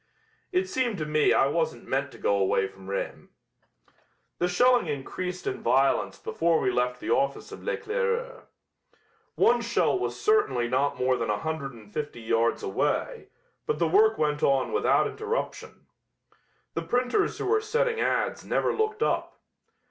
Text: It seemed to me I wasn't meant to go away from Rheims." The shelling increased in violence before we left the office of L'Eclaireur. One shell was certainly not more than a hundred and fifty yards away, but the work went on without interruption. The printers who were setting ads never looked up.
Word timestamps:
It 0.51 0.67
seemed 0.67 0.97
to 0.97 1.05
me 1.05 1.31
I 1.31 1.45
wasn't 1.45 1.87
meant 1.87 2.11
to 2.11 2.17
go 2.17 2.35
away 2.39 2.67
from 2.67 2.89
Rheims." 2.89 3.29
The 4.39 4.47
shelling 4.47 4.87
increased 4.87 5.45
in 5.45 5.61
violence 5.61 6.17
before 6.17 6.59
we 6.59 6.71
left 6.71 6.99
the 6.99 7.11
office 7.11 7.51
of 7.51 7.61
L'Eclaireur. 7.63 8.47
One 9.35 9.61
shell 9.61 9.99
was 9.99 10.19
certainly 10.19 10.67
not 10.67 10.97
more 10.99 11.17
than 11.17 11.29
a 11.29 11.37
hundred 11.37 11.73
and 11.73 11.93
fifty 11.93 12.21
yards 12.21 12.63
away, 12.63 13.27
but 13.67 13.77
the 13.77 13.87
work 13.87 14.17
went 14.17 14.41
on 14.41 14.71
without 14.71 15.05
interruption. 15.07 15.85
The 16.73 16.81
printers 16.81 17.37
who 17.37 17.45
were 17.45 17.61
setting 17.61 17.99
ads 18.01 18.43
never 18.43 18.73
looked 18.73 19.03
up. 19.03 19.39